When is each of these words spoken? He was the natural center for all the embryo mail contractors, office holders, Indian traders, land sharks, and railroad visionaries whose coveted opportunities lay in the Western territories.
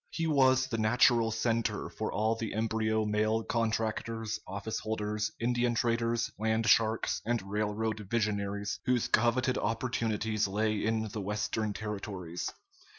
He 0.09 0.25
was 0.25 0.65
the 0.65 0.79
natural 0.79 1.29
center 1.29 1.87
for 1.87 2.11
all 2.11 2.33
the 2.33 2.55
embryo 2.55 3.05
mail 3.05 3.43
contractors, 3.43 4.39
office 4.47 4.79
holders, 4.79 5.29
Indian 5.39 5.75
traders, 5.75 6.31
land 6.39 6.65
sharks, 6.65 7.21
and 7.23 7.39
railroad 7.43 7.99
visionaries 8.09 8.79
whose 8.87 9.07
coveted 9.07 9.59
opportunities 9.59 10.47
lay 10.47 10.73
in 10.83 11.09
the 11.09 11.21
Western 11.21 11.71
territories. 11.73 12.49